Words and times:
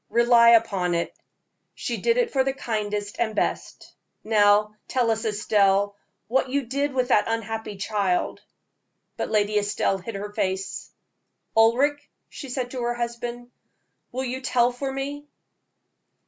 Rely 0.09 0.49
upon 0.49 0.95
it, 0.95 1.15
she 1.75 1.97
did 1.97 2.17
it 2.17 2.33
for 2.33 2.43
the 2.43 2.53
kindest 2.55 3.17
and 3.19 3.35
best. 3.35 3.93
Now, 4.23 4.73
tell 4.87 5.11
us, 5.11 5.25
Estelle, 5.25 5.95
what 6.27 6.49
you 6.49 6.63
did 6.65 6.91
with 6.91 7.09
this 7.09 7.21
unhappy 7.27 7.77
child." 7.77 8.41
But 9.15 9.29
Lady 9.29 9.59
Estelle 9.59 9.99
hid 9.99 10.15
her 10.15 10.31
face. 10.33 10.89
"Ulric," 11.55 12.09
she 12.29 12.49
said 12.49 12.71
to 12.71 12.81
her 12.81 12.95
husband, 12.95 13.51
"will 14.11 14.23
you 14.25 14.41
tell 14.41 14.71
for 14.71 14.91
me?" 14.91 15.27